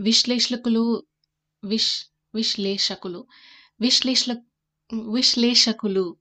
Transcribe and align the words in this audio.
విశ్లేషకులు 0.00 1.02
విష్ 1.64 2.04
విశ్లేషకులు 2.34 3.26
విశ్లేషల 3.80 4.36
విశ్లేషకులు. 4.94 6.16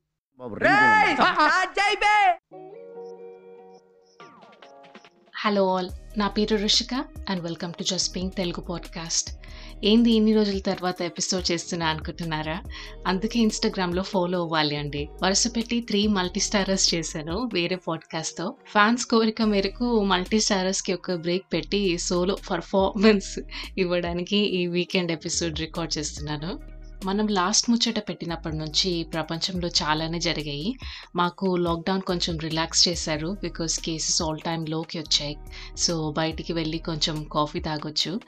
Hello 5.38 5.76
all. 5.76 5.90
నా 6.18 6.28
పేరు 6.28 6.56
Rushika 6.56 7.06
and 7.30 7.44
welcome 7.44 7.74
to 7.74 7.84
just 7.84 8.16
pink 8.16 8.36
Telugu 8.36 8.62
podcast 8.62 9.38
ఏంది 9.84 10.12
ఇన్ని 10.12 10.34
రోజుల 10.34 10.60
తర్వాత 10.60 11.02
ఎపిసోడ్ 11.02 11.52
చేస్తున్నా 11.52 11.88
అనుకుంటున్నారా? 11.88 12.64
అందుకే 13.08 13.40
ఇన్స్టాగ్రామ్లో 13.40 14.04
ఫాలో 14.04 14.40
అవ్వాలి 14.40 14.76
అండి. 14.76 15.10
వరుస 15.24 15.48
పెట్టి 15.56 15.82
త్రీ 15.82 16.08
మల్టీ 16.08 16.40
స్టారర్స్ 16.40 16.96
చేశాను 16.96 17.50
వేరే 17.54 17.76
పాడ్కాస్ట్తో 17.76 18.56
ఫ్యాన్స్ 18.72 19.06
కోరిక 19.06 19.42
మేరకు 19.42 20.04
మల్టీ 20.04 20.40
స్టారర్స్కి 20.40 20.94
ఒక 20.94 21.12
బ్రేక్ 21.12 21.46
పెట్టి 21.54 21.98
సోలో 21.98 22.38
పర్ఫార్మెన్స్ 22.52 23.40
ఇవ్వడానికి 23.78 24.38
ఈ 24.38 24.68
వీకెండ్ 24.68 25.12
ఎపిసోడ్ 25.12 25.60
రికార్డ్ 25.60 25.98
చేస్తున్నాను. 25.98 26.71
మనం 27.06 27.28
లాస్ట్ 27.28 27.70
ముచ్చట 27.70 28.00
పెట్టినప్పటి 28.10 28.58
నుంచి 28.58 29.04
ప్రపంచంలో 29.04 29.68
చాలానే 29.68 30.20
జరిగాయి. 30.20 30.76
మాకు 31.16 31.56
లాక్డౌన్ 31.56 32.02
కొంచెం 32.02 32.38
రిలాక్స్ 32.38 32.88
చేశారు 32.88 33.38
బికాస్ 33.42 33.80
కేసెస్ 33.80 34.22
ఆల్ 34.22 34.40
టైమ్లోకి 34.40 35.00
వచ్చాయి. 35.00 35.38
సో 35.78 36.12
బయటికి 36.12 36.54
వెళ్ళి 36.54 36.78
కొంచెం 36.78 37.24
కాఫీ 37.24 37.60
తాగొచ్చు. 37.60 38.20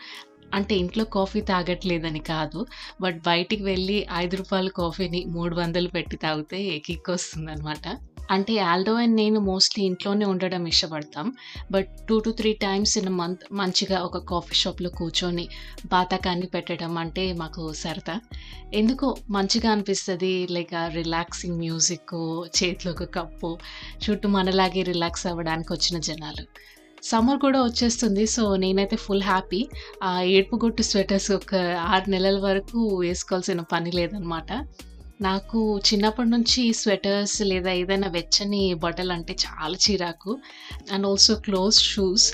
అంటే 0.53 0.75
ఇంట్లో 0.75 1.03
కాఫీ 1.03 1.41
తాగట్లేదని 1.41 2.20
కాదు 2.20 2.66
బట్ 3.02 3.20
బయటికి 3.20 3.63
వెళ్ళి 3.63 4.07
ఐదు 4.13 4.35
రూపాయల 4.35 4.67
కాఫీని 4.67 5.25
మూడు 5.25 5.55
వందలు 5.55 5.88
పెట్టి 5.88 6.17
తాగితే 6.17 6.80
కిక్ 6.85 7.09
అనమాట 7.48 7.99
అంటే 8.31 8.59
ఆల్డో 8.59 8.94
అండ్ 8.94 9.16
నేను 9.16 9.39
మోస్ట్లీ 9.39 9.85
ఇంట్లోనే 9.85 10.25
ఉండడం 10.25 10.67
ఇష్టపడతాం. 10.67 11.34
But 11.71 11.89
two 12.09 12.20
to 12.20 12.30
three 12.30 12.53
times 12.53 12.97
in 12.97 13.09
month 13.09 13.44
మంచిగా 13.52 14.02
ఒక 14.02 14.17
కాఫీ 14.17 14.55
షాప్లో 14.55 14.89
కూర్చొని 14.89 15.50
బాతకాన్ని 15.86 16.47
పెట్టడం 16.47 16.97
అంటే 16.97 17.33
మాకు 17.33 17.73
సరదా. 17.73 18.22
ఎందుకో 18.73 19.16
మంచిగా 19.30 19.72
అనిపిస్తుంది 19.72 20.47
లైక్ 20.52 20.73
రిలాక్సింగ్ 20.94 21.58
మ్యూజిక్ 21.58 22.16
చేతిలో 22.47 22.91
ఒక 22.91 23.03
కప్పు 23.03 23.59
చుట్టూ 24.03 24.30
మనలాగే 24.30 24.81
రిలాక్స్ 24.81 25.28
అవ్వడానికి 25.28 25.73
వచ్చిన 25.73 26.00
జనాలు. 26.00 26.45
సమ్మర్ 27.04 27.40
కూడా 27.40 27.64
వచ్చేస్తుంది 27.64 28.26
సో 28.26 28.56
నేనైతే 28.56 28.96
ఫుల్ 28.96 29.22
హ్యాపీ 29.22 29.70
ఆ 30.04 30.22
ఏడుపుగొట్టు 30.22 30.82
స్వెటర్స్ 30.82 31.32
ఒక 31.32 31.56
ఆరు 31.80 32.09
నెలల 32.09 32.40
వరకు 32.40 32.98
వేసుకోవాల్సిన 33.02 33.62
పని 33.62 33.92
లేదనమాట. 33.92 34.52
నాకు 35.22 35.80
చిన్నప్పటి 35.80 36.30
నుంచి 36.30 36.74
స్వెటర్స్ 36.74 37.42
లేదా 37.42 37.72
ఏదైనా 37.72 38.08
వెచ్చని 38.08 38.74
బట్టలు 38.74 39.14
అంటే 39.14 39.36
చాలా 39.46 39.78
చిరాకు. 39.92 40.38
అండ్ 40.92 41.08
ఆల్సో 41.08 41.36
క్లోజ్ 41.36 41.80
షూస్ 41.80 42.34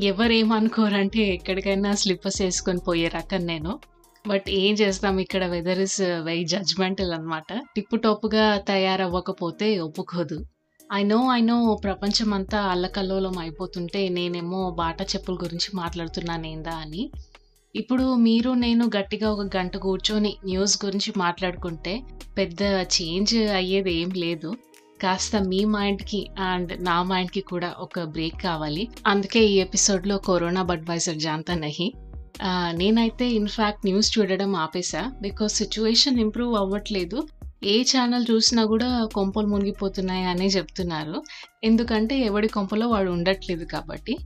ఎవరేమనుకోరంటే 0.00 1.18
ఎక్కడికైనా 1.18 1.94
స్లిప్పర్స్ 1.94 2.42
వేసుకొని 2.42 2.78
పోయే 2.78 3.08
రకం 3.08 3.46
నేను. 3.46 3.80
బట్ 4.28 4.50
ఏం 4.50 4.74
చేస్తాం 4.74 5.18
ఇక్కడ 5.18 5.46
వెదర్ 5.46 5.78
ఇస్ 5.78 6.00
వెరీ 6.00 6.44
జడ్జ్మెంటల్ 6.44 7.12
అనమాట. 7.12 7.52
టిప్పు 7.76 7.96
టాప్గా 7.96 8.58
తయారవ్వకపోతే 8.58 9.80
ఒప్పుకోదు. 9.80 10.38
ఐ 10.94 11.02
నో 11.02 11.18
ఐ 11.32 11.40
నో 11.40 11.56
ప్రపంచం 11.84 12.34
అంతా 12.34 12.58
అల్లకల్లోలం 12.62 13.36
అయిపోతుంటే 13.38 14.08
నేనేమో 14.08 14.70
బాట 14.78 15.02
చెప్పుల 15.02 15.34
గురించి 15.34 15.68
మాట్లాడుతున్నాను 15.74 16.46
ఏందా 16.46 16.74
అని. 16.76 17.02
ఇప్పుడు 17.74 18.14
మీరు 18.14 18.50
నేను 18.64 18.84
గట్టిగా 18.96 19.28
ఒక 19.32 19.44
గంట 19.56 19.76
కూర్చొని 19.76 20.32
న్యూస్ 20.44 20.84
గురించి 20.84 21.10
మాట్లాడుకుంటే 21.16 21.94
పెద్ద 22.38 22.62
చేంజ్ 22.96 23.34
అయ్యేది 23.52 23.94
ఏం 23.94 24.10
లేదు. 24.16 24.50
కాస్త 25.02 25.36
మీ 25.36 25.64
మైండ్కి 25.64 26.20
అండ్ 26.50 26.72
నా 26.84 27.02
మైండ్కి 27.02 27.40
కూడా 27.40 27.74
ఒక 27.78 28.04
బ్రేక్ 28.14 28.38
కావాలి. 28.42 28.84
అందుకే 29.06 29.40
ఈ 29.44 29.56
ఎపిసోడ్లో 29.66 30.18
కరోనా 30.18 30.62
బడ్వైజర్ 30.62 31.22
జాంతా 31.26 31.54
నహి. 31.54 31.88
నేనైతే 32.80 33.26
ఇన్ఫ్యాక్ట్ 33.40 33.86
న్యూస్ 33.86 34.18
చూడడం 34.18 34.52
ఆపేసా. 34.56 35.02
బికాస్ 35.22 35.54
సిచ్యువేషన్ 35.54 36.20
ఇంప్రూవ్ 36.20 36.54
అవ్వట్లేదు. 36.56 37.18
ఏ 37.64 37.82
ఛానల్ 37.82 38.26
చూసినా 38.30 38.64
కూడా 38.64 39.08
కొంపలు 39.14 39.46
మునిగిపోతున్నాయి 39.46 40.24
అనే 40.24 40.46
చెప్తున్నారు. 40.46 41.22
ఎందుకంటే 41.64 42.18
ఎవడి 42.18 42.48
కొంపలో 42.48 42.88
వాడు 42.88 43.10
ఉండట్లేదు 43.10 43.64
కాబట్టి. 43.64 44.16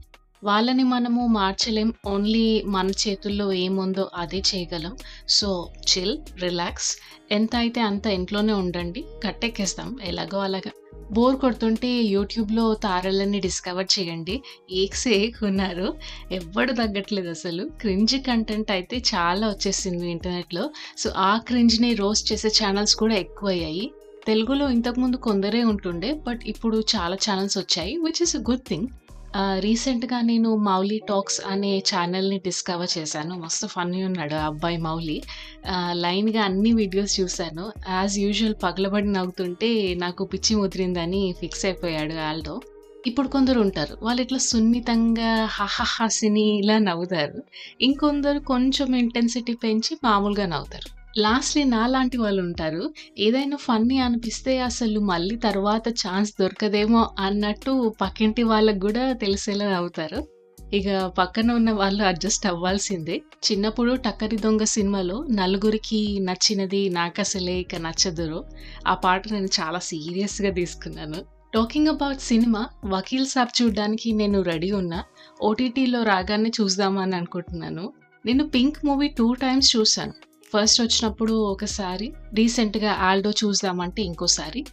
వాళ్ళని 0.43 0.83
మనము 0.83 1.27
మార్చలేం. 1.27 1.93
ఓన్లీ 2.07 2.63
మన 2.65 2.89
చేతుల్లో 2.89 3.53
ఏముందో 3.53 4.09
అదే 4.15 4.43
చేయగలం. 4.55 4.95
So 5.29 5.69
chill 5.75 6.17
relax. 6.41 6.97
ఎంత 7.31 7.55
అయితే 7.55 7.81
అంత 7.81 8.07
ఇంట్లోనే 8.07 8.53
ఉండండి. 8.53 9.05
కట్టెక్కేస్తాం. 9.23 9.97
ఎలాగో 10.03 10.39
అలాగా. 10.39 10.71
బోర్ 11.11 11.35
కొడుతుంటే 11.35 11.87
యూట్యూబ్లో 11.87 12.73
తారలన్నీ 12.73 13.39
డిస్కవర్ 13.39 13.99
చేయండి. 13.99 14.41
ఏక్స్ 14.71 15.07
ఏక్ 15.07 15.43
ఉన్నారు 15.43 15.93
ఎవ్వడు 16.31 16.71
తగ్గట్లేదు 16.71 17.29
అసలు. 17.29 17.69
క్రింజ్ 17.81 18.15
కంటెంట్ 18.15 18.71
అయితే 18.71 19.03
చాలా 19.15 19.47
వచ్చేసింది 19.47 20.11
ఇంటర్నెట్లో. 20.11 20.69
సో 20.97 21.09
ఆ 21.09 21.37
క్రింజ్ని 21.37 21.93
రోస్ట్ 21.93 22.33
చేసే 22.33 22.47
ఛానల్స్ 22.47 22.95
కూడా 22.95 23.15
ఎక్కువయ్యాయి. 23.15 23.91
తెలుగులో 24.27 24.69
ఇంతకుముందు 24.69 25.17
కొందరే 25.17 25.63
ఉంటుండే 25.63 26.13
బట్ 26.13 26.41
ఇప్పుడు 26.47 26.83
చాలా 26.95 27.15
ఛానల్స్ 27.15 27.57
వచ్చాయి 27.57 27.97
which 27.97 28.21
is 28.21 28.35
a 28.35 28.39
good 28.39 28.65
thing 28.67 28.87
రీసెంట్గా 29.59 30.21
నేను 30.21 30.55
మౌలి 30.55 31.01
టాక్స్ 31.09 31.41
అనే 31.45 31.79
ఛానల్ని 31.79 32.39
డిస్కవర్ 32.39 32.97
చేశాను. 32.97 33.35
మస్తు 33.35 33.67
ఫన్నీ 33.67 34.03
ఉన్నాడు 34.03 34.33
ఆ 34.33 34.45
అబ్బాయి 34.45 34.77
మౌలి. 34.77 35.21
లైన్గా 35.91 36.43
అన్ని 36.43 36.73
వీడియోస్ 36.73 37.19
చూశాను. 37.19 37.71
యాజ్ 37.89 38.19
యూజువల్ 38.19 38.55
పగలబడి 38.63 39.11
నవ్వుతుంటే 39.11 39.93
నాకు 39.93 40.25
పిచ్చి 40.25 40.55
ముదిరిందని 40.55 41.35
ఫిక్స్ 41.39 41.65
అయిపోయాడు 41.65 42.13
ఆల్డో. 42.13 42.61
ఇప్పుడు 43.07 43.27
కొందరు 43.27 43.59
ఉంటారు. 43.61 43.97
వాళ్ళు 44.01 44.21
ఇట్లా 44.21 44.37
సున్నితంగా 44.37 45.45
హహహాసిని 45.45 46.57
ఇలా 46.59 46.77
నవ్వుతారు. 46.77 47.43
ఇంకొందరు 47.81 48.39
కొంచెం 48.39 48.95
ఇంటెన్సిటీ 48.95 49.53
పెంచి 49.53 49.97
మామూలుగా 50.03 50.45
నవ్వుతారు. 50.45 50.96
లాస్ట్లీ 51.17 51.63
నాలాంటి 51.63 52.17
వాళ్ళు 52.17 52.41
ఉంటారు 52.41 52.93
ఏదైనా 53.17 53.57
ఫన్నీ 53.57 53.97
అనిపిస్తే 53.97 54.59
అసలు 54.59 54.99
మళ్ళీ 54.99 55.35
తర్వాత 55.35 55.89
ఛాన్స్ 55.89 56.33
దొరకదేమో 56.39 57.09
అన్నట్టు 57.19 57.93
పక్కింటి 58.01 58.43
వాళ్ళకు 58.43 58.79
కూడా 58.79 59.13
తెలిసేలా 59.13 59.77
అవుతారు. 59.77 60.27
ఇక 60.73 61.05
పక్కన 61.17 61.51
ఉన్న 61.51 61.71
వాళ్ళు 61.71 62.03
అడ్జస్ట్ 62.03 62.47
అవ్వాల్సిందే. 62.47 63.21
చిన్నప్పుడు 63.51 63.95
టక్కరి 63.95 64.37
దొంగ 64.37 64.63
సినిమాలో 64.63 65.25
నలుగురికి 65.31 66.19
నచ్చినది 66.21 66.89
నాకు 66.89 67.19
అసలే 67.19 67.55
ఇక 67.59 67.75
నచ్చదురో. 67.75 68.43
ఆ 68.87 68.93
పాట 68.93 69.33
నేను 69.33 69.45
చాలా 69.45 69.79
సీరియస్గా 69.79 70.51
తీసుకున్నాను. 70.51 71.21
Talking 71.53 71.87
about 71.87 72.19
cinema 72.19 72.67
Vakeel 72.85 73.27
Saab 73.27 73.61
చూడడానికి 73.61 74.11
నేను 74.11 74.41
రెడీ 74.41 74.71
ఉన్నా. 74.71 75.03
ఓటీటీలో 75.43 76.03
రాగానే 76.03 76.51
చూద్దామని 76.61 77.15
అనుకుంటున్నాను. 77.15 77.93
నేను 78.25 78.49
పింక్ 78.49 78.85
మూవీ 78.85 79.07
టూ 79.07 79.33
టైమ్స్ 79.33 79.77
చూశాను. 79.77 80.26
ఫస్ట్ 80.53 80.81
వచ్చినప్పుడు 80.81 81.33
ఒకసారి 81.33 82.13
రీసెంట్గా 82.33 82.91
ఆల్డో 82.91 83.31
చూద్దామంటే 83.31 84.01
ఇంకోసారి. 84.01 84.65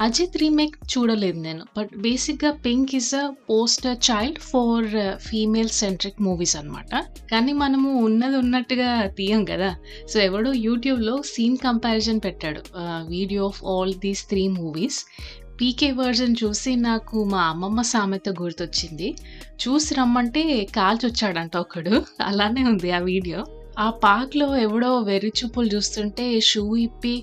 అజిత్ 0.00 0.36
రీమేక్ 0.36 0.76
చూడలేదు 0.92 1.38
నేను 1.40 1.64
బట్ 1.78 1.96
బేసిక్గా 1.96 2.50
pink 2.52 2.94
is 2.94 3.14
a 3.14 3.30
poster 3.50 3.96
child 4.10 4.38
for 4.38 4.88
female 5.16 5.68
centric 5.68 6.22
movies 6.22 6.56
అనమాట 6.56 7.04
కానీ 7.30 7.52
మనము 7.52 8.04
ఉన్నది 8.04 8.36
ఉన్నట్టుగా 8.36 9.06
తీయం 9.06 9.44
కదా. 9.44 9.76
సో 10.08 10.20
ఎవడో 10.20 10.52
యూట్యూబ్లో 10.52 11.22
సీన్ 11.22 11.56
కంపారిజన్ 11.56 12.20
పెట్టాడు. 12.24 12.62
Video 13.08 13.46
of 13.46 13.64
all 13.64 13.94
these 13.94 14.28
three 14.28 14.48
movies 14.48 15.04
PK 15.60 15.90
version 15.92 16.36
చూసి 16.44 16.76
నాకు 16.76 17.24
మా 17.24 17.42
అమ్మమ్మ 17.42 17.82
సామెత 17.82 18.28
గుర్తొచ్చింది. 18.28 19.14
చూసి 19.62 19.94
రమ్మంటే 19.94 20.64
కాల్చొచ్చాడంట 20.76 21.56
ఒకడు. 21.56 22.02
అలానే 22.20 22.64
ఉంది 22.64 22.90
ఆ 22.90 22.98
వీడియో 22.98 23.53
ఆ 23.78 23.90
పార్క్లో 24.02 24.46
ఎవడో 24.56 24.90
వెర్రి 25.00 25.32
చూపులు 25.38 25.68
చూస్తుంటే 25.68 26.26
షూ 26.40 26.76
ఇప్పి 26.76 27.14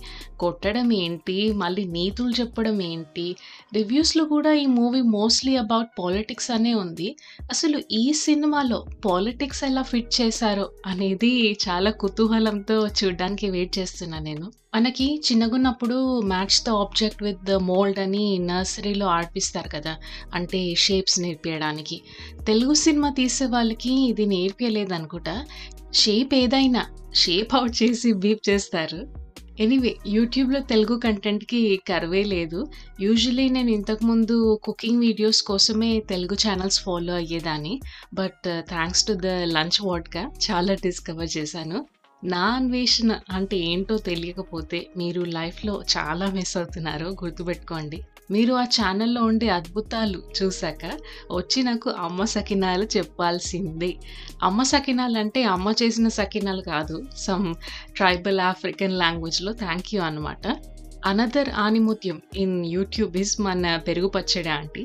కొట్టడం 0.41 0.93
ఏంటి? 0.93 1.53
మళ్ళీ 1.53 1.85
నీతులు 1.85 2.29
చెప్పడం 2.29 2.81
ఏంటి? 2.81 3.35
రివ్యూస్లో 3.73 4.25
కూడా 4.25 4.53
ఈ 4.53 4.65
మూవీ 4.65 5.01
మోస్ట్లీ 5.01 5.55
అబౌట్ 5.55 5.89
పాలిటిక్స్ 5.99 6.51
అనే 6.51 6.73
ఉంది. 6.73 7.15
అసలు 7.49 7.81
ఈ 7.91 8.13
సినిమాలో 8.13 8.85
పాలిటిక్స్ 9.05 9.63
ఎలా 9.63 9.81
ఫిట్ 9.81 10.21
చేశారో 10.21 10.69
అనేది 10.85 11.57
చాలా 11.69 11.91
కుతూహలంతో 11.91 12.87
చూడడానికి 12.87 13.49
వెయిట్ 13.49 13.77
చేస్తున్నా 13.79 14.19
నేను. 14.19 14.51
మనకి 14.75 15.21
చిన్నగున్నప్పుడు 15.31 16.19
match 16.19 16.63
the 16.67 16.69
object 16.69 17.23
with 17.23 17.43
the 17.43 17.51
mould 17.51 17.99
అని 17.99 18.39
నర్సరీలో 18.39 19.07
ఆడిపిస్తారు 19.07 19.69
కదా? 19.69 19.95
అంటే 20.33 20.75
షేప్స్ 20.75 21.19
నేర్పించడానికి 21.19 22.01
తెలుగు 22.47 22.73
సినిమా 22.73 23.09
తీసే 23.09 23.45
వాళ్ళకి 23.45 23.93
ఇది 24.09 24.25
నేర్పించలేదు 24.25 24.93
అనుకుంటా 24.93 25.45
షేప్ 25.93 26.33
ఏదైనా 26.33 26.85
షేప్ 27.13 27.55
అవుట్ 27.55 27.83
చేసి 27.83 28.13
బీప్ 28.13 28.49
చేస్తారు. 28.49 29.20
ఎనీవే 29.63 29.91
యూట్యూబ్లో 30.07 30.59
తెలుగు 30.59 30.95
కంటెంట్కి 30.99 31.81
కరువే 31.89 32.23
లేదు. 32.23 32.59
యూజువలీ 33.01 33.49
నేను 33.49 33.69
ఇంతకుముందు 33.69 34.59
కుకింగ్ 34.63 34.99
వీడియోస్ 34.99 35.41
కోసమే 35.43 35.99
తెలుగు 36.09 36.35
ఛానల్స్ 36.43 36.79
ఫాలో 36.83 37.13
అయ్యేదాన్ని. 37.13 37.73
But 38.13 38.47
thanks 38.69 39.03
to 39.07 39.13
the 39.13 39.27
lunch 39.55 39.79
వాడ్గా 39.83 40.23
చాలా 40.45 40.73
డిస్కవర్ 40.73 41.31
చేశాను. 41.37 41.79
నా 42.23 42.45
అన్వేషణ 42.55 43.11
అంటే 43.31 43.57
ఏంటో 43.57 43.97
తెలియకపోతే 43.97 44.79
మీరు 44.97 45.21
లైఫ్లో 45.21 45.83
చాలా 45.97 46.25
మిస్ 46.31 46.57
అవుతున్నారు. 46.57 47.05
గుర్తుపెట్టుకోండి. 47.23 47.99
మీరు 48.31 48.53
ఆ 48.53 48.63
ఛానల్లో 48.75 49.21
ఉండే 49.23 49.49
అద్భుతాలు 49.49 50.19
చూశాక 50.37 50.85
వచ్చి 51.31 51.63
నాకు 51.63 51.89
అమ్మ 51.89 52.25
సకినాలు 52.25 52.85
చెప్పాల్సిందే. 52.97 53.91
అమ్మ 54.43 54.63
సకినాలు 54.63 55.17
అంటే 55.17 55.43
అమ్మ 55.43 55.73
చేసిన 55.83 56.07
సకినాలు 56.19 56.61
కాదు. 56.61 56.97
సమ్ 57.17 57.47
ట్రైబల్ 57.95 58.39
ఆఫ్రికన్ 58.39 58.97
లాంగ్వేజ్లో 58.97 59.53
థ్యాంక్ 59.53 59.95
యూ 59.95 60.01
అనమాట 60.01 60.45
అనదర్ 61.05 61.49
ఆనిముత్యం 61.49 62.21
ఇన్ 62.35 62.57
యూట్యూబ్ 62.65 63.15
ఇస్ 63.17 63.35
మన 63.41 63.75
పెరుగు 63.87 64.07
పచ్చడి 64.07 64.49
ఆంటీ. 64.49 64.83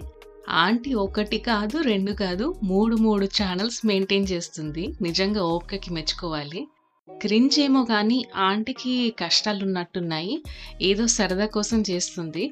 ఆంటీ 0.48 0.90
ఒకటి 0.94 1.38
కాదు 1.38 1.76
రెండు 1.82 2.12
కాదు 2.12 2.46
మూడు 2.62 2.96
మూడు 2.96 3.26
ఛానల్స్ 3.38 3.78
మెయింటైన్ 3.86 4.26
చేస్తుంది. 4.32 4.84
నిజంగా 5.02 5.42
ఓపికకి 5.44 5.90
మెచ్చుకోవాలి. 5.92 6.60
క్రింజ్ 7.08 7.56
ఏమో 7.60 7.84
కానీ 7.84 8.16
ఆంటీకి 8.36 9.14
కష్టాలు 9.18 9.64
ఉన్నట్టున్నాయి 9.64 10.34
ఏదో 10.82 11.04
సరదా 11.06 11.46
కోసం 11.46 11.78
చేస్తుంది. 11.90 12.44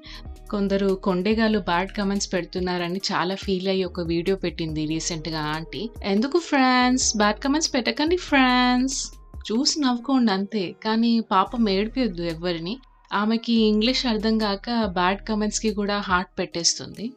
కొందరు 0.50 0.94
కొండేగాలు 0.94 1.58
బ్యాడ్ 1.58 1.92
కమెంట్స్ 1.92 2.32
పెడుతున్నారని 2.32 3.00
చాలా 3.12 3.34
ఫీల్ 3.34 3.68
అయ్యి 3.68 3.84
ఒక 3.84 4.00
వీడియో 4.00 4.36
పెట్టింది 4.36 4.86
రీసెంట్గా 4.86 5.40
ఆంటీ. 5.40 5.90
ఎందుకు 6.04 6.38
ఫ్రాన్స్? 6.38 7.16
బ్యాడ్ 7.16 7.38
కమెంట్స్ 7.38 7.74
పెట్టకండి 7.74 8.16
ఫ్రాన్స్. 8.16 9.12
చూసి 9.52 9.80
నవ్వుకోండి 9.80 10.32
అంతే. 10.32 10.74
కానీ 10.84 11.20
పాపం 11.20 11.68
ఏడిపియొద్దు 11.68 12.22
ఎవరిని 12.22 12.78
ఆమెకి 13.12 13.52
ఇంగ్లీష్ 13.52 14.06
అర్థం 14.06 14.38
కాక 14.38 14.84
బ్యాడ్ 14.84 15.22
కమెంట్స్కి 15.28 15.70
కూడా 15.70 15.98
హార్ట్ 15.98 16.38
పెట్టేస్తుంది. 16.38 17.12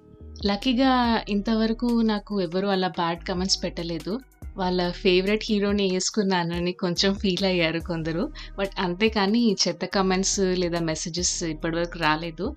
లక్కీగా 0.46 1.22
ఇంతవరకు 1.30 2.02
నాకు 2.02 2.42
ఎవరు 2.42 2.68
అలా 2.68 2.88
బ్యాడ్ 2.88 3.28
కమెంట్స్ 3.28 3.64
పెట్టలేదు. 3.64 4.20
వాళ్ళ 4.58 4.92
ఫేవరెట్ 4.92 5.44
హీరోని 5.50 5.90
వేసుకున్నానని 5.94 6.72
కొంచెం 6.72 7.14
ఫీల్ 7.14 7.46
అయ్యారు 7.46 7.80
కొందరు. 7.80 8.32
బట్ 8.60 8.70
అంతేకాని 8.80 9.56
చెత్త 9.68 9.86
కమెంట్స్ 9.86 10.40
లేదా 10.40 10.80
మెసేజెస్ 10.80 11.44
ఇప్పటివరకు 11.44 12.00
రాలేదు. 12.00 12.56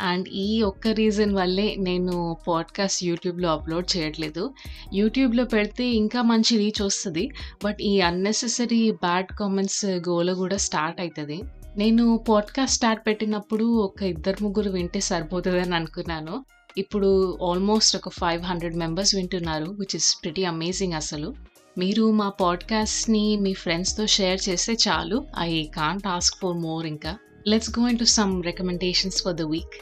అండ్ 0.00 0.28
ఈ 0.28 0.62
ఒక్క 0.62 0.88
రీజన్ 0.88 1.34
వల్లే 1.34 1.76
నేను 1.78 2.36
పాడ్కాస్ట్ 2.48 3.04
యూట్యూబ్లో 3.04 3.48
అప్లోడ్ 3.48 3.96
చేయట్లేదు. 3.96 4.54
యూట్యూబ్లో 4.92 5.44
పెడితే 5.44 5.88
ఇంకా 5.88 6.22
మంచి 6.22 6.56
రీచ్ 6.56 6.82
వస్తుంది. 6.82 7.30
బట్ 7.64 7.78
ఈ 7.82 8.00
అన్నెసెసరీ 8.00 8.90
బ్యాడ్ 8.90 9.26
కామెంట్స్ 9.26 9.84
గోల 9.84 10.32
కూడా 10.32 10.56
స్టార్ట్ 10.56 11.00
అవుతుంది 11.00 11.42
నేను 11.76 12.24
పాడ్కాస్ట్ 12.28 12.76
స్టార్ట్ 12.76 13.06
పెట్టినప్పుడు 13.06 13.64
ఒక 13.64 14.02
ఇద్దరు 14.02 14.44
ముగ్గురు 14.44 14.70
వింటే 14.70 15.00
సరిపోతుందని 15.00 15.74
అనుకున్నాను. 15.74 16.44
ఇప్పుడు 16.78 17.38
ఆల్మోస్ట్ 17.50 17.96
ఒక 17.96 18.08
ఫైవ్ 18.08 18.42
హండ్రెడ్ 18.42 18.76
మెంబర్స్ 18.76 19.14
వింటున్నారు 19.14 19.64
విచ్ 19.64 19.96
ఇస్ 19.96 20.16
ప్రిటీ 20.22 20.44
అమేజింగ్ 20.44 20.92
అసలు. 20.92 21.34
మీరు 21.78 22.10
మా 22.10 22.28
పాడ్కాస్ట్ని 22.28 23.36
మీ 23.36 23.52
ఫ్రెండ్స్తో 23.52 24.06
షేర్ 24.06 24.40
చేస్తే 24.48 24.76
చాలు. 24.88 25.24
I 25.38 25.64
can't 25.64 26.06
ask 26.06 26.36
for 26.42 26.56
more 26.56 26.86
ఇంకా. 26.86 27.16
Let's 27.50 27.72
go 27.78 27.84
into 28.02 28.08
some 28.18 28.34
recommendations 28.48 29.20
for 29.24 29.38
the 29.40 29.46
week 29.52 29.76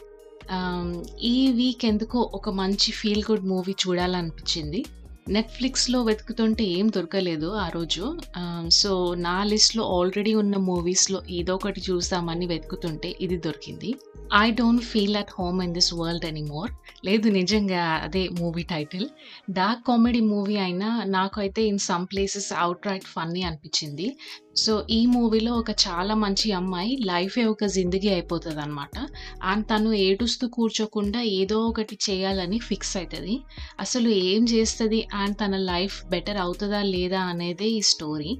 ఈ 1.31 1.37
వీక్ 1.51 1.83
ఎందుకో 1.85 2.19
ఒక 2.37 2.49
మంచి 2.61 2.89
ఫీల్ 2.99 3.23
గుడ్ 3.29 3.47
మూవీ 3.53 3.73
చూడాలనిపించింది. 3.83 4.81
నెట్ఫ్లిక్స్లో 5.35 5.99
వెతుకుతుంటే 6.03 6.63
ఏం 6.75 6.87
దొరకలేదు 6.95 7.47
ఆ 7.63 7.65
రోజు. 7.69 8.03
Um, 8.41 8.65
సో 8.79 8.91
నా 9.27 9.37
లిస్ట్లో 9.51 9.83
ఆల్రెడీ 9.97 10.33
ఉన్న 10.41 10.55
మూవీస్లో 10.67 11.19
ఏదో 11.39 11.53
ఒకటి 11.59 11.81
చూద్దామని 11.87 12.45
వెతుకుతుంటే 12.53 13.09
ఇది 13.25 13.37
దొరికింది. 13.47 13.89
I 14.43 14.47
don't 14.51 14.85
feel 14.91 15.17
at 15.21 15.33
home 15.39 15.59
in 15.65 15.73
this 15.77 15.91
world 15.93 16.25
anymore 16.29 16.71
లేదు 17.05 17.27
నిజంగా 17.39 17.83
అదే 18.05 18.23
movie 18.39 18.63
title 18.71 19.05
dark 19.59 19.83
comedy 19.89 20.21
movie 20.33 20.57
అయినా 20.65 20.89
నాకు 21.17 21.37
అయితే 21.43 21.63
in 21.71 21.81
some 21.89 22.07
places 22.13 22.49
outright 22.89 23.07
funny 23.15 23.43
అనిపించింది. 23.49 24.07
సో 24.57 24.73
ఈ 24.89 24.99
మూవీలో 25.05 25.51
ఒక 25.53 25.71
చాలా 25.83 26.13
మంచి 26.15 26.47
అమ్మాయి 26.51 26.93
లైఫే 27.09 27.43
ఒక 27.45 27.65
జిందగీ 27.75 28.09
అయిపోతుంది 28.09 28.61
అనమాట 28.61 28.95
అండ్ 29.43 29.65
తను 29.71 29.89
ఏడుస్తూ 30.05 30.45
కూర్చోకుండా 30.47 31.21
ఏదో 31.39 31.57
ఒకటి 31.69 31.95
చేయాలని 32.07 32.59
ఫిక్స్ 32.59 32.93
అవుతుంది 32.97 33.35
అసలు 33.79 34.09
ఏం 34.29 34.43
చేస్తుంది? 34.53 34.99
అండ్ 35.13 35.37
తన 35.41 35.57
లైఫ్ 35.71 35.97
బెటర్ 36.13 36.39
అవుతుందా 36.45 36.81
లేదా 36.93 37.19
అనేదే 37.33 37.67
ఈ 37.69 37.81
స్టోరీ. 37.81 38.31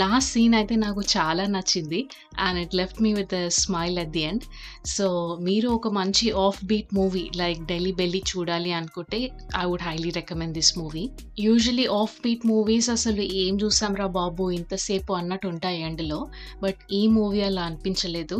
లాస్ట్ 0.00 0.32
సీన్ 0.34 0.54
అయితే 0.54 0.74
నాకు 0.76 1.04
చాలా 1.16 1.46
నచ్చింది. 1.56 2.00
And 2.38 2.60
it 2.64 2.74
left 2.74 3.02
me 3.02 3.12
with 3.20 3.36
smile 3.60 3.98
at 3.98 4.12
the 4.16 4.24
end. 4.30 4.44
So 4.86 5.06
మీరు 5.48 5.68
ఒక 5.68 5.88
మంచి 5.98 6.26
offbeat 6.64 6.92
movie 6.94 7.24
like 7.42 7.62
Delhi 7.70 7.92
Belly 7.92 8.22
చూడాలి 8.32 8.72
అనుకుంటే 8.72 9.20
I 9.62 9.64
would 9.70 9.86
highly 9.88 10.12
recommend 10.18 10.54
this 10.54 10.72
movie 10.78 11.04
usually 11.40 11.86
offbeat 12.24 12.46
movies 12.46 12.90
అసలు 12.90 13.22
ఏం 13.44 13.54
చూసాం 13.64 13.94
రా 13.94 14.06
బాబు 14.20 14.44
ఇంతసేపు 14.50 15.12
అన్నట్టు 15.12 15.48
ఉంటాయి 15.60 15.80
ఎండ్లో 15.86 16.18
బట్ 16.62 16.78
ఈ 16.98 17.00
మూవీ 17.16 17.40
అలా 17.46 17.62
అనిపించలేదు. 17.62 18.36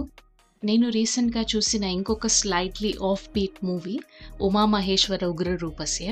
నేను 0.63 0.87
రీసెంట్గా 0.91 1.43
చూసిన 1.53 1.85
ఇంకొక 1.97 2.29
slightly 2.37 2.91
offbeat 3.35 3.59
movie 3.65 3.95
Uma 4.47 4.65
Maheswara 4.75 5.25
Ugra 5.33 5.51
Roopasya. 5.63 6.07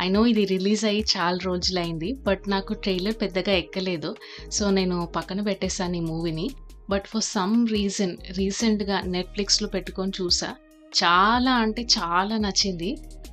I 0.00 0.06
know 0.08 0.20
ఇది 0.32 0.44
రిలీజ్ 0.52 0.84
అయ్యి 0.84 1.02
చాలా 1.14 1.38
రోజులైంది 1.44 2.10
బట్ 2.26 2.44
నాకు 2.54 2.72
ట్రైలర్ 2.84 3.16
పెద్దగా 3.22 3.54
ఎక్కలేదు 3.62 4.10
సో 4.52 4.70
నేను 4.78 4.98
పక్కన 5.16 5.40
పెట్టేశాను 5.40 5.96
ఈ 5.96 6.04
మూవీని. 6.10 6.46
బట్ 6.90 7.06
ఫర్ 7.12 7.26
సమ్ 7.34 7.56
రీజన్ 7.68 8.16
రీసెంట్గా 8.38 8.98
నెట్ఫ్లిక్స్లో 9.16 9.68
పెట్టుకొని 9.68 10.12
చూసా 10.20 10.50
చాలా 10.92 11.52
అంటే 11.64 11.82
చాలా 11.96 12.36
నచ్చింది. 12.36 12.90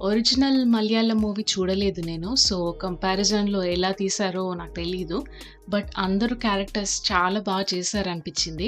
ఒరిజినల్ 0.08 0.60
మలయాళం 0.74 1.18
మూవీ 1.24 1.44
చూడలేదు 1.52 2.02
నేను 2.02 2.30
సో 2.44 2.58
కంపారిజన్లో 2.84 3.62
ఎలా 3.76 3.90
తీసారో 3.92 4.44
నాకు 4.54 4.74
తెలియదు 4.74 5.18
బట్ 5.74 5.90
అందరూ 5.98 6.36
క్యారెక్టర్స్ 6.36 6.94
చాలా 7.10 7.40
బాగా 7.40 7.66
చేశారు 7.74 8.10
అనిపించింది 8.10 8.68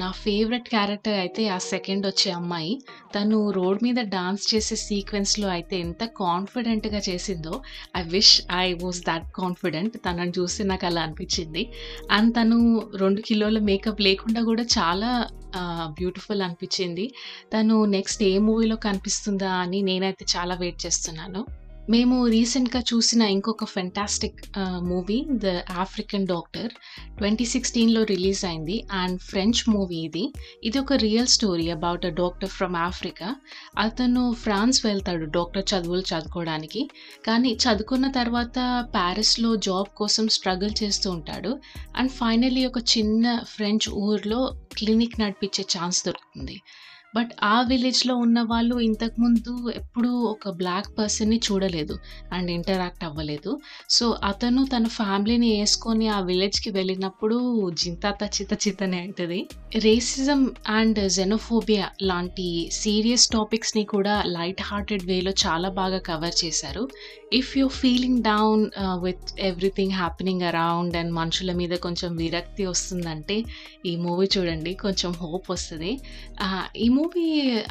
నా 0.00 0.08
ఫేవరెట్ 0.22 0.68
క్యారెక్టర్ 0.68 1.18
అయితే 1.24 1.42
ఆ 1.48 1.58
సెకండ్ 1.72 2.04
వచ్చే 2.06 2.30
అమ్మాయి. 2.30 2.72
తను 3.14 3.38
రోడ్ 3.50 3.80
మీద 3.86 4.00
డాన్స్ 4.14 4.46
చేసే 4.54 4.76
సీక్వెన్స్లో 4.86 5.48
అయితే 5.48 5.76
ఎంత 5.80 6.04
కాన్ఫిడెంట్గా 6.22 7.02
చేసిందో 7.08 7.54
I 7.96 8.02
wish 8.16 8.34
I 8.60 8.66
was 8.84 9.00
that 9.10 9.28
confident 9.40 9.96
తనని 10.06 10.34
చూసి 10.38 10.64
నాకు 10.64 10.86
అలా 10.86 11.02
అనిపించింది. 11.02 11.64
అండ్ 12.10 12.32
తను 12.38 12.58
రెండు 13.02 13.20
కిలోల 13.20 13.58
మేకప్ 13.70 14.02
లేకుండా 14.08 14.42
కూడా 14.42 14.66
చాలా 14.78 15.10
బ్యూటిఫుల్ 15.86 16.42
అనిపించింది. 16.42 17.14
తను 17.52 17.84
నెక్స్ట్ 17.84 18.22
ఏ 18.22 18.38
మూవీలో 18.38 18.76
కనిపిస్తుందా 18.76 19.52
అని 19.52 19.82
నేనైతే 19.82 20.26
చాలా 20.36 20.54
వెయిట్ 20.54 20.86
చేస్తున్నాను. 20.86 21.59
మేము 21.92 22.16
రీసెంట్గా 22.34 22.80
చూసిన 22.90 23.22
ఇంకొక 23.34 23.66
fantastic 23.72 24.40
movie 24.90 25.16
the 25.44 25.52
African 25.84 26.26
doctor 26.32 26.72
twenty 27.18 27.46
సిక్స్టీన్లో 27.52 28.02
రిలీజ్ 28.10 28.42
అయింది. 28.48 28.76
అండ్ 29.00 29.16
ఫ్రెంచ్ 29.28 29.60
మూవీ 29.74 29.98
ఇది. 30.08 30.24
ఇది 30.68 30.78
ఒక 30.82 30.98
real 31.04 31.30
story 31.36 31.66
about 31.76 32.04
a 32.10 32.12
doctor 32.20 32.52
from 32.56 32.76
Africa 32.88 33.28
అతను 33.86 34.22
ఫ్రాన్స్ 34.44 34.80
వెళ్తాడు 34.88 35.26
డాక్టర్ 35.38 35.66
చదువులు 35.72 36.04
చదువుకోవడానికి. 36.10 36.82
కానీ 37.28 37.52
చదువుకున్న 37.64 38.10
తర్వాత 38.18 38.58
ప్యారిస్లో 38.96 39.50
జాబ్ 39.68 39.90
కోసం 40.02 40.28
స్ట్రగుల్ 40.36 40.74
చేస్తూ 40.82 41.10
ఉంటాడు. 41.16 41.52
అండ్ 41.96 42.14
ఫైనలీ 42.20 42.64
ఒక 42.70 42.82
చిన్న 42.94 43.24
ఫ్రెంచ్ 43.54 43.88
ఊర్లో 44.04 44.40
క్లినిక్ 44.78 45.18
నడిపించే 45.24 45.64
ఛాన్స్ 45.74 46.00
దొరుకుతుంది. 46.08 46.58
బట్ 47.14 47.32
ఆ 47.42 47.56
విలేజ్లో 47.62 48.14
ఉన్న 48.16 48.38
వాళ్ళు 48.42 48.74
ఇంతకుముందు 48.80 49.52
ఎప్పుడూ 49.74 50.10
ఒక 50.32 50.50
బ్లాక్ 50.60 50.98
పర్సన్ని 50.98 51.40
చూడలేదు 51.46 51.94
అండ్ 52.32 52.50
ఇంటరాక్ట్ 52.50 53.04
అవ్వలేదు. 53.04 53.52
సో 53.88 54.06
అతను 54.24 54.62
తన 54.66 54.86
ఫ్యామిలీని 54.98 55.50
వేసుకొని 55.60 56.08
ఆ 56.08 56.20
విలేజ్కి 56.20 56.70
వెళ్ళినప్పుడు 56.70 57.38
జింతాత 57.82 58.22
చిత 58.36 58.52
చితనే 58.66 59.00
అవుతుంది 59.00 59.40
రేసిజం 59.76 60.42
అండ్ 60.68 61.00
జెనోఫోబియా 61.10 61.86
లాంటి 62.02 62.48
సీరియస్ 62.72 63.28
టాపిక్స్ని 63.28 63.84
కూడా 63.84 64.16
లైట్ 64.36 64.62
హార్టెడ్ 64.62 65.06
వేలో 65.06 65.34
చాలా 65.44 65.68
బాగా 65.80 65.98
కవర్ 66.10 66.36
చేశారు. 66.44 66.84
If 67.38 67.50
you 67.58 67.64
feeling 67.80 68.20
down 68.22 68.62
with 69.04 69.28
everything 69.48 69.92
happening 69.98 70.42
around 70.50 70.94
and 71.00 71.12
మనుషుల 71.18 71.52
మీద 71.60 71.74
కొంచెం 71.84 72.10
విరక్తి 72.22 72.64
వస్తుందంటే 72.70 73.36
ఈ 73.90 73.92
మూవీ 74.04 74.26
చూడండి 74.34 74.72
కొంచెం 74.84 75.12
హోప్ 75.22 75.48
వస్తుంది. 75.54 75.92
ఈ 76.84 76.88
movie 76.98 77.26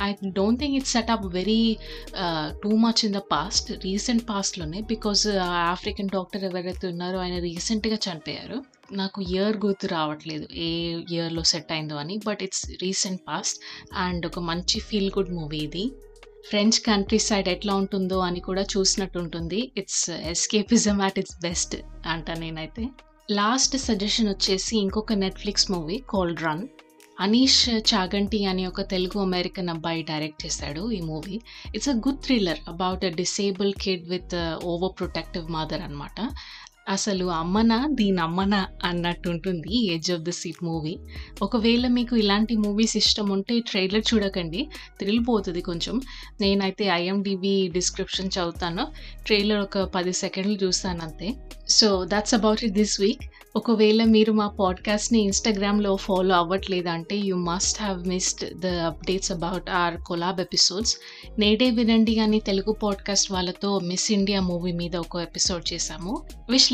I 0.07 0.09
don't 0.39 0.61
think 0.63 0.77
it's 0.79 0.93
set 0.97 1.11
up 1.15 1.27
very 1.37 1.61
too 2.63 2.71
much 2.85 3.03
in 3.07 3.15
the 3.19 3.21
past 3.35 3.69
recent 3.87 4.25
పాస్ట్లోనే 4.31 4.81
because 4.93 5.23
African 5.73 6.15
doctor 6.17 6.45
ఎవరైతే 6.51 6.87
ఉన్నారో 6.93 7.19
ఆయన 7.25 7.37
రీసెంట్గా 7.49 7.99
చనిపోయారు. 8.07 8.59
నాకు 8.99 9.19
ఇయర్ 9.31 9.57
గుర్తు 9.65 9.87
రావట్లేదు 9.97 10.45
ఏ 10.65 10.69
ఇయర్లో 11.15 11.43
సెట్ 11.49 11.71
అయిందో 11.75 11.95
అని 12.03 12.15
but 12.27 12.43
it's 12.45 12.65
recent 12.83 13.21
past 13.29 13.57
and 14.05 14.23
ఒక 14.29 14.39
మంచి 14.51 14.79
ఫీల్ 14.89 15.11
గుడ్ 15.17 15.33
మూవీ 15.39 15.59
ఇది. 15.67 15.83
ఫ్రెంచ్ 16.49 16.77
కంట్రీ 16.81 17.19
సైడ్ 17.19 17.47
ఎట్లా 17.49 17.73
ఉంటుందో 17.75 18.17
అని 18.19 18.39
కూడా 18.39 18.63
చూసినట్టు 18.73 19.17
ఉంటుంది 19.19 19.59
it's 19.77 20.05
escapism 20.31 20.97
uh, 20.97 21.05
at 21.05 21.19
its 21.19 21.37
best 21.41 21.75
అంట 22.07 22.37
నేనైతే. 22.39 22.83
లాస్ట్ 23.31 23.75
సజెషన్ 23.79 24.29
వచ్చేసి 24.29 24.73
ఇంకొక 24.77 25.13
Netflix 25.23 25.67
movie 25.71 25.97
called 26.09 26.41
Run 26.43 26.63
Anish 27.17 27.59
Chaganty 27.89 28.39
అనే 28.45 28.63
ఒక 28.67 28.81
తెలుగు 28.89 29.17
అమెరికన్ 29.19 29.69
అబ్బాయి 29.69 30.01
డైరెక్ట్ 30.03 30.43
చేశాడు 30.45 30.83
ఈ 30.91 30.99
movie 31.01 31.37
it's 31.75 31.89
a 31.89 31.95
good 32.05 32.21
thriller 32.23 32.61
about 32.67 33.03
a 33.05 33.11
disable 33.15 33.71
kid 33.83 34.05
with 34.07 34.35
overprotective 34.97 35.47
mother 35.51 35.81
అనమాట 35.81 36.19
అసలు 36.89 37.25
అమ్మనా 37.25 37.87
దీని 37.91 38.21
అమ్మనా 38.21 38.67
అన్నట్టు 38.83 39.29
ఉంటుంది 39.29 39.93
edge 39.93 40.11
of 40.11 40.21
the 40.21 40.29
seat 40.29 40.63
movie 40.63 40.97
ఒకవేళ 41.41 41.87
మీకు 41.87 42.15
ఇలాంటి 42.15 42.57
మూవీస్ 42.57 42.97
ఇష్టం 42.97 43.29
ఉంటే 43.29 43.59
ట్రైలర్ 43.59 44.13
చూడకండి. 44.13 44.69
తిరిగిపోతుంది 44.99 45.61
కొంచెం. 45.61 46.01
నేనైతే 46.41 46.85
ఐఎండిబి 46.85 47.67
డిస్క్రిప్షన్ 47.73 48.27
చదువుతాను. 48.27 48.87
ట్రైలర్ 49.25 49.59
ఒక 49.59 49.79
పది 49.79 50.13
సెకండ్లు 50.13 50.53
చూస్తాను 50.53 51.01
అంతే. 51.01 51.35
So 51.69 52.05
that's 52.05 52.33
about 52.33 52.63
it 52.63 52.73
this 52.73 53.01
week 53.01 53.23
ఒకవేళ 53.55 54.03
మీరు 54.03 54.31
మా 54.31 54.47
పాడ్కాస్ట్ని 54.47 55.19
ఇన్స్టాగ్రామ్లో 55.19 55.95
follow 55.95 56.35
అవ్వట్లేదంటే 56.35 57.15
you 57.15 57.35
must 57.35 57.81
have 57.81 58.07
missed 58.07 58.59
the 58.59 58.65
updates 58.65 59.31
about 59.31 59.69
our 59.69 59.97
collab 59.97 60.41
episodes 60.41 60.97
నేడే 61.39 61.69
వినండి 61.69 62.15
కానీ 62.15 62.39
తెలుగు 62.39 62.71
పాడ్కాస్ట్ 62.71 63.31
వాళ్ళతో 63.31 63.79
మిస్ 63.79 64.11
ఇండియా 64.11 64.41
మూవీ 64.41 64.71
మీద 64.71 64.95
ఒక 64.95 65.21
ఎపిసోడ్ 65.21 65.73
చేశాము. 65.73 66.23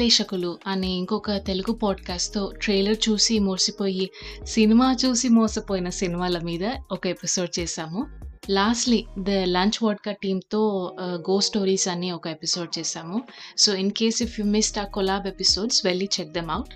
విశ్లేషకులు 0.05 0.57
అనే 0.67 0.87
ఇంకొక 0.87 1.31
తెలుగు 1.31 1.71
పాడ్కాస్ట్తో 1.73 2.51
ట్రైలర్ 2.61 2.97
చూసి 3.09 3.39
మోసిపోయి 3.39 4.09
సినిమా 4.43 4.95
చూసి 5.05 5.29
మోసపోయిన 5.29 5.89
సినిమాల 5.89 6.39
మీద 6.39 6.65
ఒక 6.91 7.07
ఎపిసోడ్ 7.07 7.59
చేశాము. 7.59 8.05
లాస్ట్లీ 8.49 9.05
ద 9.19 9.29
లంచ్ 9.29 9.83
వాడ్కా 9.83 10.11
టీమ్తో 10.11 10.95
గో 11.01 11.39
స్టోరీస్ 11.39 11.87
అని 11.87 12.11
ఒక 12.11 12.27
ఎపిసోడ్ 12.27 12.79
చేశాము. 12.79 13.21
So 13.57 13.73
in 13.75 13.91
case 13.91 14.21
if 14.21 14.39
you 14.39 14.45
missed 14.45 14.79
ఆ 14.79 14.83
కొలాబ్ 14.83 15.27
ఎపిసోడ్స్ 15.27 15.85
వెళ్ళి 15.85 16.09
చెక్ 16.19 16.33
దెమ్ 16.33 16.49
అవుట్ 16.49 16.73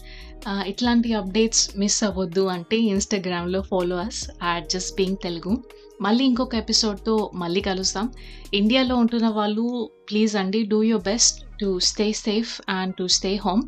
ఇట్లాంటి 0.68 1.14
అప్డేట్స్ 1.14 1.70
మిస్ 1.78 2.04
అవ్వద్దు 2.04 2.46
అంటే 2.48 2.78
ఇన్స్టాగ్రామ్లో 2.78 3.62
follow 3.62 3.98
us 3.98 4.24
at 4.44 4.70
just 4.70 4.96
being 4.96 5.18
Telugu 5.24 5.64
మళ్ళీ 6.02 6.26
ఇంకొక 6.26 6.56
ఎపిసోడ్తో 6.56 7.32
మళ్ళీ 7.36 7.62
కలుస్తాం. 7.62 8.12
ఇండియాలో 8.54 8.96
ఉంటున్న 8.96 9.28
వాళ్ళు 9.28 9.90
ప్లీజ్ 10.10 10.36
అండి 10.36 10.64
do 10.64 10.84
your 10.84 11.04
best 11.04 11.60
to 11.60 11.80
stay 11.80 12.12
safe 12.12 12.62
and 12.70 12.96
to 12.96 13.08
stay 13.08 13.36
home 13.36 13.64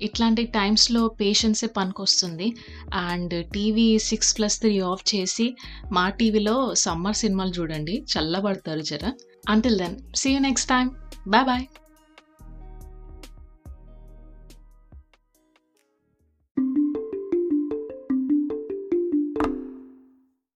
ఇట్లాంటి 0.00 0.44
టైమ్స్లో 0.44 1.08
పేషెన్సే 1.08 1.66
పనికొస్తుంది. 1.66 2.56
And 2.94 3.46
TV 3.46 3.98
six 3.98 4.36
plus 4.38 4.60
three 4.60 4.80
off 4.80 5.14
చేసి 5.14 5.56
మా 5.92 6.08
టీవీలో 6.08 6.74
సమ్మర్ 6.74 7.16
సినిమాలు 7.16 7.50
చూడండి. 7.50 8.04
చల్లబడతారు 8.14 8.80
జర. 8.80 9.12
Until 9.48 9.78
then 9.78 9.96
see 10.16 10.32
you 10.32 10.38
next 10.38 10.70
time 10.70 10.90
bye 11.28 11.44
bye 11.44 11.66